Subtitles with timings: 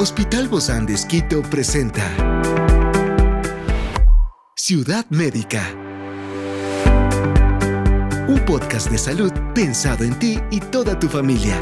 [0.00, 2.04] Hospital Bozán de Esquito presenta
[4.54, 5.74] Ciudad Médica.
[8.28, 11.58] Un podcast de salud pensado en ti y toda tu familia.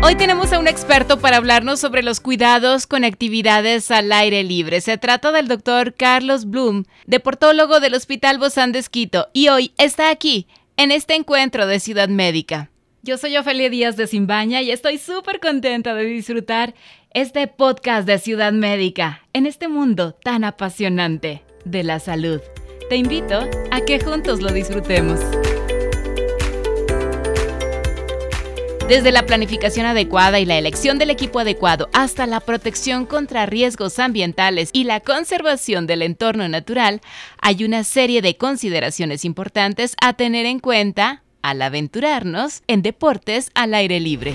[0.00, 4.80] Hoy tenemos a un experto para hablarnos sobre los cuidados con actividades al aire libre.
[4.82, 10.10] Se trata del doctor Carlos Bloom, deportólogo del Hospital Bozán de Esquito, y hoy está
[10.10, 10.46] aquí,
[10.76, 12.70] en este encuentro de Ciudad Médica.
[13.06, 16.74] Yo soy Ofelia Díaz de Simbaña y estoy súper contenta de disfrutar
[17.14, 22.40] este podcast de Ciudad Médica en este mundo tan apasionante de la salud.
[22.88, 25.20] Te invito a que juntos lo disfrutemos.
[28.88, 34.00] Desde la planificación adecuada y la elección del equipo adecuado hasta la protección contra riesgos
[34.00, 37.00] ambientales y la conservación del entorno natural,
[37.40, 43.72] hay una serie de consideraciones importantes a tener en cuenta al aventurarnos en deportes al
[43.74, 44.34] aire libre.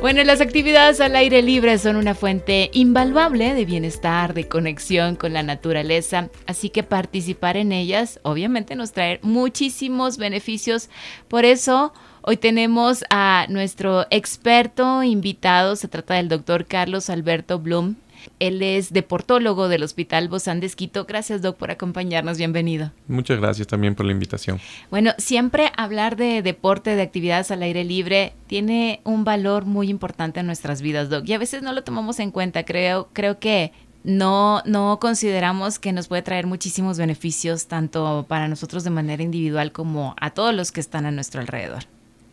[0.00, 5.32] Bueno, las actividades al aire libre son una fuente invaluable de bienestar, de conexión con
[5.32, 10.90] la naturaleza, así que participar en ellas obviamente nos trae muchísimos beneficios.
[11.26, 17.96] Por eso hoy tenemos a nuestro experto invitado, se trata del doctor Carlos Alberto Blum.
[18.38, 21.04] Él es deportólogo del Hospital Bozán de Esquito.
[21.04, 22.38] Gracias, Doc, por acompañarnos.
[22.38, 22.92] Bienvenido.
[23.08, 24.60] Muchas gracias también por la invitación.
[24.90, 30.40] Bueno, siempre hablar de deporte, de actividades al aire libre, tiene un valor muy importante
[30.40, 31.28] en nuestras vidas, Doc.
[31.28, 32.64] Y a veces no lo tomamos en cuenta.
[32.64, 38.84] Creo, creo que no, no consideramos que nos puede traer muchísimos beneficios, tanto para nosotros
[38.84, 41.84] de manera individual como a todos los que están a nuestro alrededor.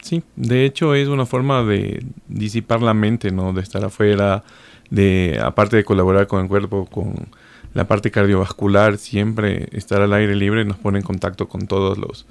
[0.08, 3.52] Sí, de hecho es una forma de disipar la mente, ¿no?
[3.52, 4.46] De estar afuera,
[4.90, 7.28] de aparte de colaborar con el cuerpo, con
[7.74, 12.26] la parte cardiovascular, siempre estar al aire libre nos pone en contacto con todos los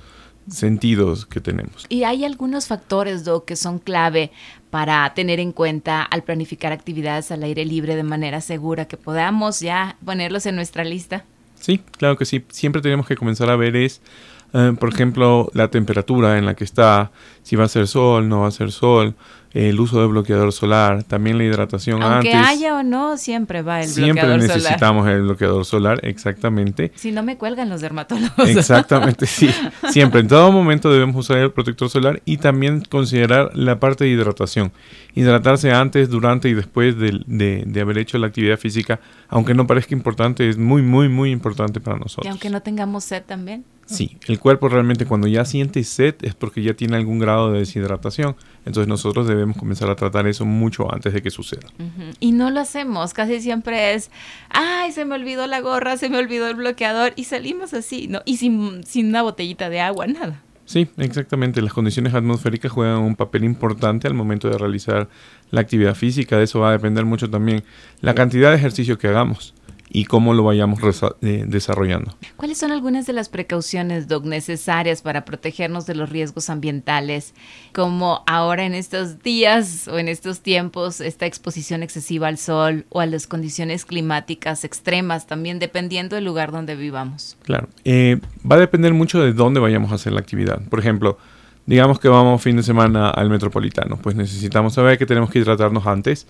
[0.48, 1.84] sentidos que tenemos.
[1.90, 4.30] Y hay algunos factores, Doc, que son clave
[4.70, 9.60] para tener en cuenta al planificar actividades al aire libre de manera segura, que podamos
[9.60, 11.26] ya ponerlos en nuestra lista.
[11.60, 12.42] Sí, claro que sí.
[12.48, 14.00] Siempre tenemos que comenzar a ver es,
[14.52, 17.10] eh, por ejemplo, la temperatura en la que está,
[17.42, 19.14] si va a ser sol, no va a ser sol,
[19.52, 22.46] el uso de bloqueador solar, también la hidratación Aunque antes.
[22.50, 24.56] haya o no, siempre va el Siempre bloqueador solar.
[24.58, 26.92] necesitamos el bloqueador solar, exactamente.
[26.94, 28.46] Si no me cuelgan los dermatólogos.
[28.50, 29.48] Exactamente, sí.
[29.90, 34.10] Siempre, en todo momento debemos usar el protector solar y también considerar la parte de
[34.10, 34.72] hidratación.
[35.14, 39.66] Hidratarse antes, durante y después de, de- de haber hecho la actividad física, aunque no
[39.66, 42.30] parezca importante, es muy, muy, muy importante para y nosotros.
[42.30, 43.64] aunque no tengamos sed también.
[43.86, 47.60] Sí, el cuerpo realmente cuando ya siente sed es porque ya tiene algún grado de
[47.60, 48.34] deshidratación.
[48.64, 51.68] Entonces nosotros debemos comenzar a tratar eso mucho antes de que suceda.
[52.18, 54.10] Y no lo hacemos, casi siempre es,
[54.50, 58.22] ay, se me olvidó la gorra, se me olvidó el bloqueador y salimos así, ¿no?
[58.24, 60.42] Y sin, sin una botellita de agua, nada.
[60.64, 61.62] Sí, exactamente.
[61.62, 65.08] Las condiciones atmosféricas juegan un papel importante al momento de realizar
[65.52, 66.36] la actividad física.
[66.36, 67.62] De eso va a depender mucho también
[68.00, 69.54] la cantidad de ejercicio que hagamos
[69.88, 70.80] y cómo lo vayamos
[71.22, 72.16] eh, desarrollando.
[72.36, 77.34] ¿Cuáles son algunas de las precauciones, Doc, necesarias para protegernos de los riesgos ambientales?
[77.72, 83.00] Como ahora en estos días o en estos tiempos, esta exposición excesiva al sol o
[83.00, 87.36] a las condiciones climáticas extremas, también dependiendo del lugar donde vivamos.
[87.42, 87.68] Claro.
[87.84, 88.20] Eh,
[88.50, 90.60] va a depender mucho de dónde vayamos a hacer la actividad.
[90.68, 91.18] Por ejemplo,
[91.66, 93.98] digamos que vamos fin de semana al metropolitano.
[93.98, 96.26] Pues necesitamos saber que tenemos que hidratarnos antes.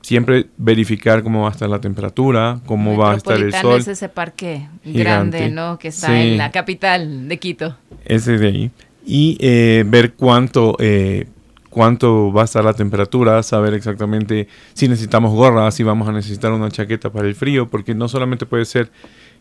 [0.00, 3.80] Siempre verificar cómo va a estar la temperatura, cómo va a estar el sol.
[3.80, 5.00] es ese parque Gigante.
[5.38, 5.78] grande, ¿no?
[5.78, 6.12] Que está Sí.
[6.14, 7.76] en la capital de Quito.
[8.04, 8.70] ese de ahí
[9.04, 11.26] y eh, ver cuánto eh,
[11.70, 16.50] cuánto va a estar la temperatura, saber exactamente si necesitamos gorra, si vamos a necesitar
[16.52, 18.90] una chaqueta para el frío, porque no solamente puede ser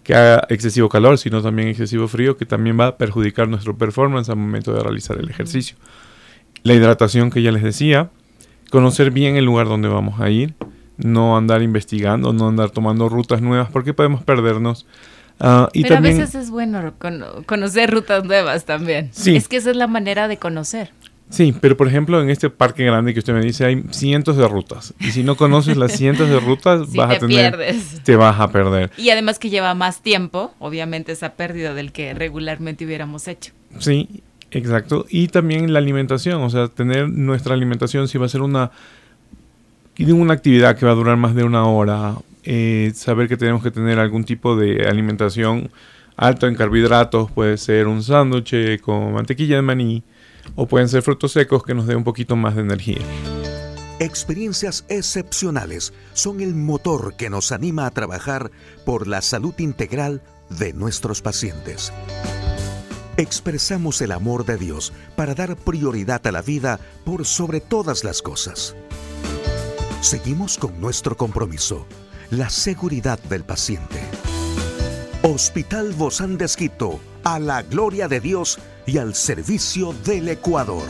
[0.03, 4.29] que haga excesivo calor, sino también excesivo frío, que también va a perjudicar nuestro performance
[4.29, 5.77] al momento de realizar el ejercicio.
[6.63, 8.09] La hidratación que ya les decía,
[8.71, 10.53] conocer bien el lugar donde vamos a ir,
[10.97, 14.85] no andar investigando, no andar tomando rutas nuevas, porque podemos perdernos.
[15.39, 19.09] Ah, y Pero también, a veces es bueno cono- conocer rutas nuevas también.
[19.11, 19.35] Sí.
[19.35, 20.91] Es que esa es la manera de conocer.
[21.29, 24.47] Sí, pero por ejemplo, en este parque grande que usted me dice, hay cientos de
[24.47, 24.93] rutas.
[24.99, 27.55] Y si no conoces las cientos de rutas, Si vas te a tener.
[27.57, 28.01] pierdes.
[28.03, 28.91] Te vas a perder.
[28.97, 33.51] Y además que lleva más tiempo, obviamente esa pérdida del que regularmente hubiéramos hecho.
[33.77, 35.05] Sí, exacto.
[35.09, 38.71] Y también la alimentación, o sea, tener nuestra alimentación, si va a ser una,
[39.99, 43.71] una actividad que va a durar más de una hora, eh, saber que tenemos que
[43.71, 45.69] tener algún tipo de alimentación
[46.15, 50.03] alto en carbohidratos, puede ser un sándwich con mantequilla de maní,
[50.55, 53.01] o pueden ser frutos secos que nos dé un poquito más de energía.
[53.99, 58.51] Experiencias excepcionales son el motor que nos anima a trabajar
[58.85, 61.91] por la salud integral de nuestros pacientes.
[63.19, 68.21] Expresamos el amor de Dios para dar prioridad a la vida por sobre todas las
[68.21, 68.75] cosas.
[70.01, 71.87] seguimos con nuestro compromiso,
[72.29, 73.99] la seguridad del paciente.
[75.23, 80.85] Hospital Bozán de Esquito, a la gloria de Dios y al servicio del Ecuador.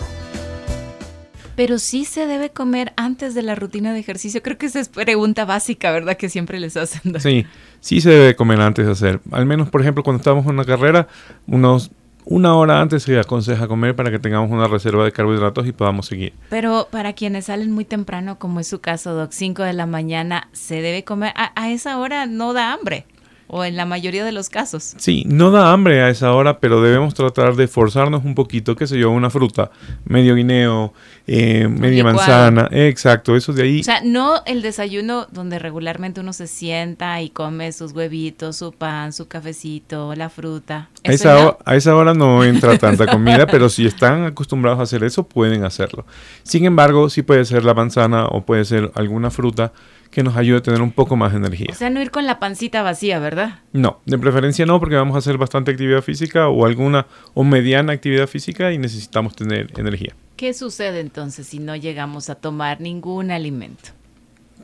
[1.56, 4.44] Pero sí se debe comer antes de la rutina de ejercicio.
[4.44, 6.18] Creo que esa es pregunta básica, ¿verdad?
[6.18, 7.20] Que siempre les hacen.
[7.20, 7.48] Sí,
[7.80, 9.22] sí se debe comer antes de hacer.
[9.32, 11.08] Al menos, por ejemplo, cuando estamos en una carrera,
[11.48, 11.90] unos
[12.30, 16.08] una hora antes se aconseja comer para que tengamos una reserva de carbohidratos y podamos
[16.08, 16.34] seguir.
[16.50, 20.50] Pero para quienes salen muy temprano, como es su caso, Doc, 5 de la mañana,
[20.52, 21.34] ¿se debe comer?
[21.36, 23.06] a esa hora no da hambre
[23.48, 24.94] o en la mayoría de los casos.
[24.98, 28.88] Sí, no da hambre a esa hora, pero debemos tratar de forzarnos un poquito, qué
[28.88, 29.72] sé yo, una fruta,
[30.06, 30.94] medio guineo,
[31.26, 33.80] eh, media manzana, exacto, eso de ahí.
[33.82, 38.72] O sea, no el desayuno donde regularmente uno se sienta y come sus huevitos, su
[38.74, 40.90] pan, su cafecito, la fruta.
[41.06, 45.04] A esa, a esa hora no entra tanta comida, pero si están acostumbrados a hacer
[45.04, 46.06] eso, pueden hacerlo.
[46.44, 49.72] Sin embargo, sí puede ser la manzana o puede ser alguna fruta
[50.10, 51.68] que nos ayude a tener un poco más de energía.
[51.72, 53.60] O sea, no ir con la pancita vacía, ¿verdad?
[53.74, 57.94] No, de preferencia no, porque vamos a hacer bastante actividad física o alguna o mediana
[57.94, 60.16] actividad física y necesitamos tener energía.
[60.36, 63.90] ¿Qué sucede entonces si no llegamos a tomar ningún alimento?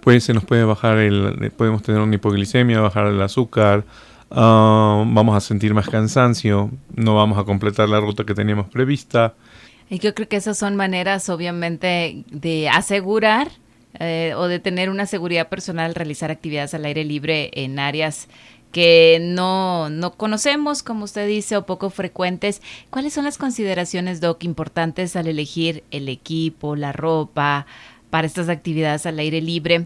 [0.02, 3.86] Pues se nos puede bajar el, podemos tener una hipoglicemia, bajar el azúcar,
[4.30, 9.34] ah, vamos a sentir más cansancio, no vamos a completar la ruta que teníamos prevista.
[9.90, 13.50] Y yo creo que esas son maneras, obviamente, de asegurar
[14.00, 18.28] eh, o de tener una seguridad personal, realizar actividades al aire libre en áreas
[18.74, 22.62] que no, no conocemos, como usted dice, o poco frecuentes.
[22.90, 27.68] ¿Cuáles son las consideraciones, Doc, importantes al elegir el equipo, la ropa
[28.10, 29.86] para estas actividades al aire libre?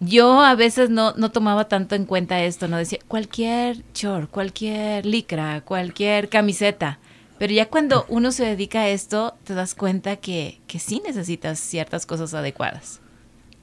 [0.00, 5.06] Yo a veces no, no tomaba tanto en cuenta esto, no decía cualquier short, cualquier
[5.06, 6.98] licra, cualquier camiseta.
[7.38, 11.60] Pero ya cuando uno se dedica a esto, te das cuenta que, que sí necesitas
[11.60, 13.00] ciertas cosas adecuadas.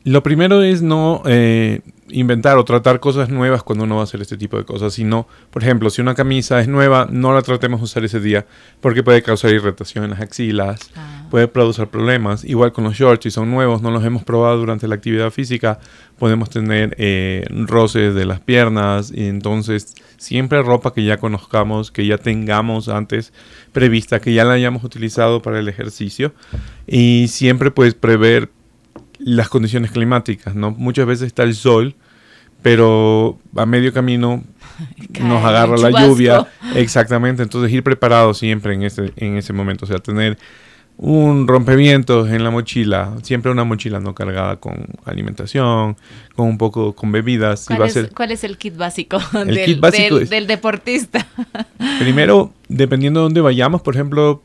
[0.05, 1.79] Lo primero es no eh,
[2.09, 5.27] inventar o tratar cosas nuevas cuando uno va a hacer este tipo de cosas, sino,
[5.49, 8.45] por ejemplo, si una camisa es nueva, no la tratemos de usar ese día
[8.81, 11.27] porque puede causar irritación en las axilas, ah.
[11.31, 12.43] puede producir problemas.
[12.43, 15.79] Igual con los shorts, si son nuevos, no los hemos probado durante la actividad física,
[16.19, 22.05] podemos tener eh, roces de las piernas y entonces siempre ropa que ya conozcamos, que
[22.05, 23.31] ya tengamos antes
[23.71, 26.33] prevista, que ya la hayamos utilizado para el ejercicio
[26.87, 28.49] y siempre pues prever
[29.23, 30.71] las condiciones climáticas, ¿no?
[30.71, 31.95] Muchas veces está el sol,
[32.61, 34.43] pero a medio camino
[35.21, 36.47] nos agarra la lluvia.
[36.75, 40.37] Exactamente, entonces ir preparado siempre en ese, en ese momento, o sea, tener
[40.97, 45.97] un rompevientos en la mochila, siempre una mochila no cargada con alimentación,
[46.35, 47.65] con un poco con bebidas.
[47.65, 49.81] ¿Cuál, es, ¿cuál es, el kit básico, del,
[50.29, 51.25] del deportista?
[51.99, 54.43] Primero, dependiendo de dónde vayamos, por ejemplo,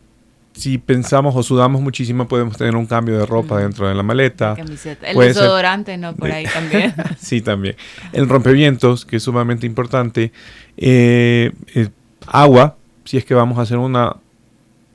[0.58, 4.56] si pensamos o sudamos muchísimo, podemos tener un cambio de ropa dentro de la maleta.
[5.02, 6.16] El desodorante, ¿no?
[6.16, 6.94] Por ahí también.
[7.18, 7.76] sí, también.
[8.12, 10.32] El rompevientos, que es sumamente importante.
[10.76, 11.88] Eh, eh,
[12.26, 14.16] agua, si es que vamos a hacer una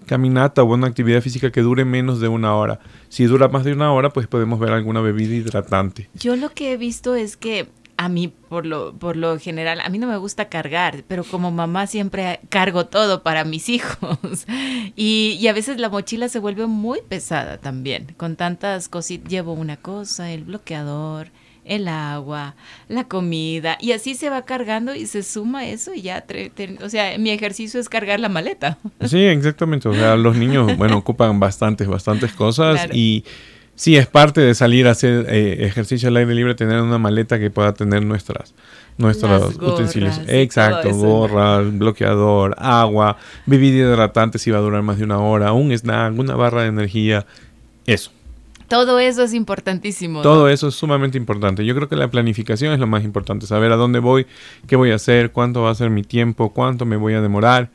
[0.06, 2.80] caminata o una actividad física que dure menos de una hora.
[3.07, 6.10] Si dura más de una hora, pues podemos ver alguna bebida hidratante.
[6.13, 9.90] Yo lo que he visto es que a mí por lo, por lo general, a
[9.90, 14.45] mí no me gusta cargar, pero como mamá siempre cargo todo para mis hijos.
[14.95, 18.13] Y, y a veces la mochila se vuelve muy pesada también.
[18.18, 21.32] Con tantas cositas, llevo una cosa, el bloqueador,
[21.65, 22.56] el agua,
[22.88, 26.25] la comida, y así se va cargando y se suma eso y ya,
[26.82, 28.77] o sea, mi ejercicio es cargar la maleta.
[29.06, 33.24] Sí, exactamente, o sea, los niños, bueno, ocupan bastantes, bastantes cosas y
[33.75, 37.39] Sí, es parte de salir a hacer eh, ejercicio al aire libre, tener una maleta
[37.39, 38.53] que pueda tener nuestras,
[38.98, 40.22] nuestros utensilios.
[40.27, 45.72] Exacto, gorras, bloqueador, agua, bebida hidratante si va a durar más de una hora, un
[45.72, 47.25] snack, una barra de energía,
[47.88, 48.12] eso.
[48.68, 50.22] Todo eso es importantísimo.
[50.22, 51.65] Todo eso es sumamente importante.
[51.65, 54.27] Yo creo que la planificación es lo más importante, saber a dónde voy,
[54.68, 57.70] qué voy a hacer, cuánto va a ser mi tiempo, cuánto me voy a demorar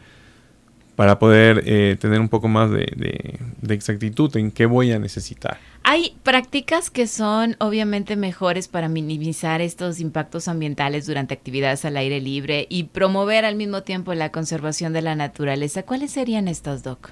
[0.98, 3.38] para poder eh, tener un poco más de,
[3.68, 5.56] exactitud en qué voy a necesitar.
[5.84, 12.20] Hay prácticas que son obviamente mejores para minimizar estos impactos ambientales durante actividades al aire
[12.20, 15.84] libre y promover al mismo tiempo la conservación de la naturaleza.
[15.84, 17.10] ¿Cuáles serían estas, Doc?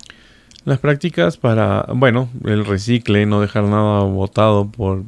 [0.65, 5.05] Las prácticas para, bueno, el recicle, no dejar nada botado por,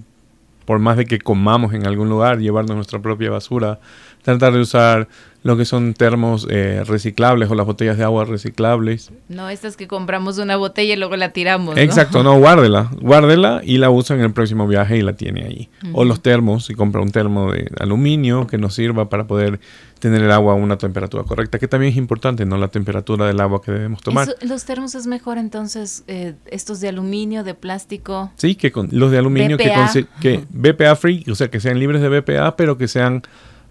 [0.66, 3.80] por más de que comamos en algún lugar, llevarnos nuestra propia basura,
[4.22, 5.08] tratar de usar
[5.48, 9.10] lo que son termos eh, reciclables o las botellas de agua reciclables.
[9.28, 11.78] No, estas que compramos una botella y luego la tiramos.
[11.78, 15.70] Exacto, no, guárdela, guárdela y la usa en el próximo viaje y la tiene ahí.
[15.94, 19.58] O los termos, si compra un termo de aluminio que nos sirva para poder
[19.98, 22.58] tener el agua a una temperatura correcta, que también es importante, ¿no?
[22.58, 24.28] La temperatura del agua que debemos tomar.
[24.42, 28.30] ¿Los termos es mejor entonces eh, estos de aluminio, de plástico?
[28.36, 29.72] Sí, que con, los de aluminio que,
[30.20, 33.22] que BPA free, o sea, que sean libres de BPA, pero que sean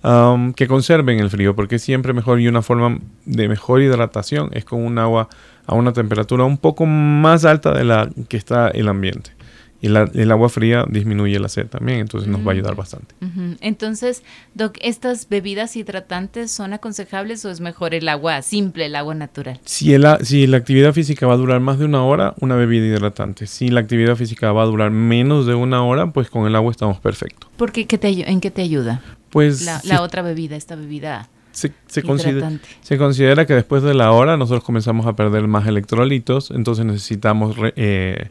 [0.03, 4.63] Um, que conserven el frío, porque siempre mejor y una forma de mejor hidratación es
[4.63, 5.27] con un agua
[5.65, 9.36] a una temperatura un poco más alta de la que está el ambiente.
[9.79, 12.77] Y el agua fría disminuye la sed también, entonces nos va a ayudar mm.
[12.77, 13.15] bastante.
[13.61, 14.23] Entonces,
[14.55, 19.59] Doc, ¿estas bebidas hidratantes son aconsejables o es mejor el agua simple, el agua natural?
[19.65, 23.45] Si, si la actividad física va a durar más de una hora, una bebida hidratante.
[23.45, 26.71] Si la actividad física va a durar menos de una hora, pues con el agua
[26.71, 27.49] estamos perfectos.
[27.57, 27.87] ¿Por qué?
[28.01, 29.01] ¿En qué te ayuda?
[29.29, 31.29] Pues la, otra bebida, esta bebida.
[31.51, 31.71] Se,
[32.03, 36.85] considera, se, considera, que después de la hora nosotros comenzamos a perder más electrolitos, entonces
[36.85, 38.29] necesitamos eh,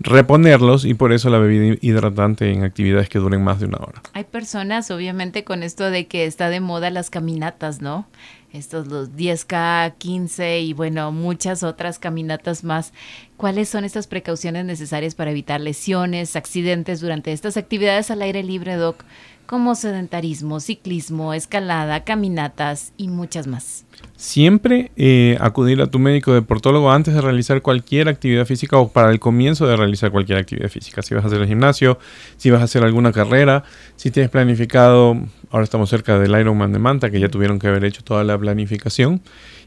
[0.00, 4.02] reponerlos y por eso la bebida hidratante en actividades que duren más de una hora.
[4.14, 8.06] Hay personas, obviamente, con esto de que está de moda las caminatas, ¿no?
[8.52, 12.92] Estos los 10K, 15 y bueno, muchas otras caminatas más.
[13.36, 18.74] ¿Cuáles son estas precauciones necesarias para evitar lesiones, accidentes durante estas actividades al aire libre,
[18.74, 19.04] Doc?
[19.50, 23.84] Como sedentarismo, ciclismo, escalada, caminatas y muchas más.
[24.14, 29.10] Siempre eh, acudir a tu médico deportólogo antes de realizar cualquier actividad física o para
[29.10, 31.02] el comienzo de realizar cualquier actividad física.
[31.02, 31.98] Si vas a hacer el gimnasio,
[32.36, 33.64] si vas a hacer alguna carrera,
[33.96, 35.16] si tienes planificado,
[35.50, 38.38] ahora estamos cerca del Ironman de Manta, que ya tuvieron que haber hecho toda la
[38.38, 39.20] planificación.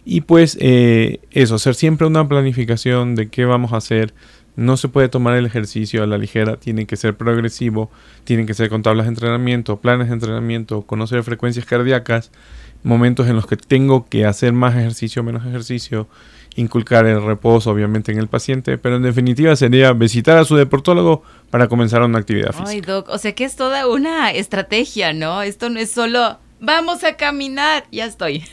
[0.06, 4.14] Y pues eh, eso, hacer siempre una planificación de qué vamos a hacer
[4.56, 7.90] no se puede tomar el ejercicio a la ligera, tiene que ser progresivo,
[8.24, 12.32] tiene que ser con tablas de entrenamiento, planes de entrenamiento, conocer frecuencias cardíacas,
[12.84, 16.08] momentos en los que tengo que hacer más ejercicio, menos ejercicio,
[16.56, 21.24] inculcar el reposo obviamente en el paciente, pero en definitiva sería visitar a su deportólogo
[21.50, 22.70] para comenzar una actividad física.
[22.70, 25.42] Ay, doc, o sea que es toda una estrategia, ¿no?
[25.42, 28.46] Esto no es solo vamos a caminar, ya estoy.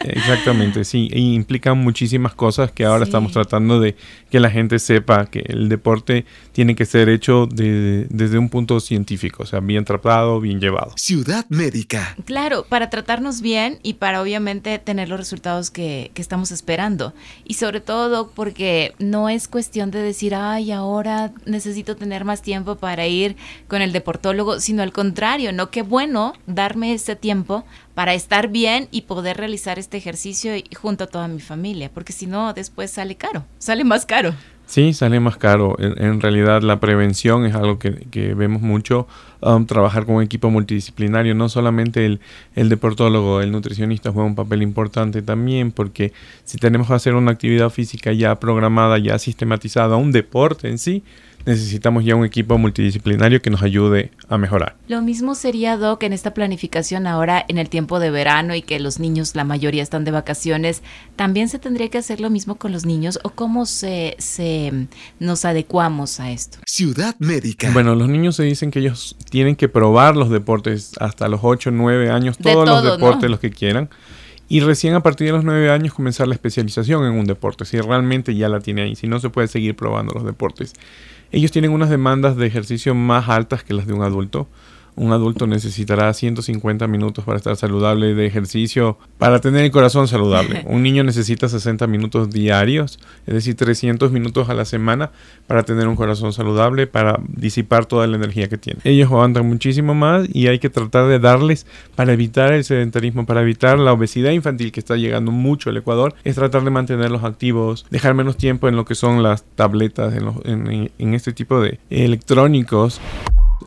[0.00, 3.96] Exactamente, sí, e implican muchísimas cosas que ahora estamos tratando de
[4.30, 9.44] que la gente sepa que el deporte tiene que ser hecho desde un punto científico,
[9.44, 10.92] o sea, bien tratado, bien llevado.
[10.96, 12.16] Ciudad médica.
[12.24, 17.14] Claro, para tratarnos bien y para obviamente tener los resultados que, que estamos esperando.
[17.44, 22.76] Y sobre todo porque no es cuestión de decir, ay, ahora necesito tener más tiempo
[22.76, 23.36] para ir
[23.68, 27.64] con el deportólogo, sino al contrario, no, qué bueno darme este tiempo
[27.94, 32.26] para estar bien y poder realizar este ejercicio junto a toda mi familia, porque si
[32.26, 34.34] no, después sale caro, sale más caro.
[34.72, 35.76] Sí, sale más caro.
[35.78, 39.06] En, realidad la prevención es algo que, vemos mucho.
[39.40, 42.20] Um, trabajar con un equipo multidisciplinario, no solamente el,
[42.54, 46.12] el deportólogo, el nutricionista juega un papel importante también, porque
[46.44, 51.02] si tenemos que hacer una actividad física ya programada, ya sistematizada, un deporte en sí,
[51.44, 54.76] necesitamos ya un equipo multidisciplinario que nos ayude a mejorar.
[54.88, 58.78] Lo mismo sería, Doc, en esta planificación ahora en el tiempo de verano y que
[58.80, 60.82] los niños, la mayoría están de vacaciones,
[61.16, 65.44] ¿también se tendría que hacer lo mismo con los niños o cómo se, se nos
[65.44, 66.58] adecuamos a esto?
[66.66, 67.70] Ciudad médica.
[67.72, 71.70] Bueno, los niños se dicen que ellos tienen que probar los deportes hasta los 8,
[71.70, 73.90] 9 años, todos los deportes los que quieran.
[74.48, 77.80] Y recién a partir de los 9 años comenzar la especialización en un deporte, si
[77.80, 80.74] realmente ya la tiene ahí, si no se puede seguir probando los deportes.
[81.30, 84.48] Ellos tienen unas demandas de ejercicio más altas que las de un adulto
[84.94, 90.64] un adulto necesitará 150 minutos para estar saludable de ejercicio, para tener el corazón saludable.
[90.66, 95.10] Un niño necesita 60 minutos diarios, es decir, 300 minutos a la semana
[95.46, 98.80] para tener un corazón saludable, para disipar toda la energía que tiene.
[98.84, 103.42] Ellos aguantan muchísimo más y hay que tratar de darles, para evitar el sedentarismo, para
[103.42, 107.86] evitar la obesidad infantil que está llegando mucho al Ecuador, es tratar de mantenerlos activos,
[107.90, 113.00] dejar menos tiempo en lo que son las tabletas, en, en este tipo de electrónicos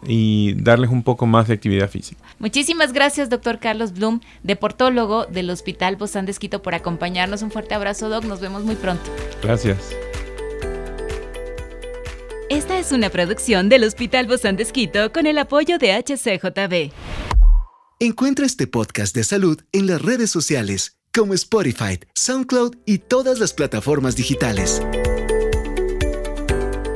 [0.08, 2.22] y darles un poco más de actividad física.
[2.40, 7.42] Muchísimas gracias, doctor Carlos Blum, deportólogo del Hospital Bozán de Esquito, por acompañarnos.
[7.42, 8.26] Un fuerte abrazo, doc.
[8.26, 9.04] Nos vemos muy pronto.
[9.42, 9.96] Gracias.
[12.50, 16.94] Esta es una producción del Hospital Bozán de Esquito con el apoyo de HCJB.
[18.00, 23.54] Encuentra este podcast de salud en las redes sociales como Spotify, SoundCloud y todas las
[23.54, 24.82] plataformas digitales.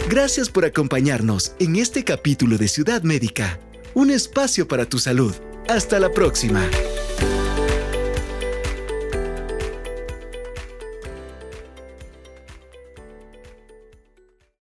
[0.10, 3.60] Gracias por acompañarnos en este capítulo de Ciudad Médica,
[3.94, 5.36] un espacio para tu salud.
[5.68, 6.68] Hasta la próxima.